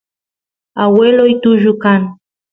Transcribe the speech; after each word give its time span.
agueloy 0.83 1.33
tullu 1.41 1.73
kan 1.83 2.01